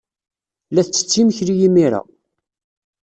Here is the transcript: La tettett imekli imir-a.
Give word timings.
La 0.71 0.81
tettett 0.85 1.19
imekli 1.21 1.55
imir-a. 1.67 2.01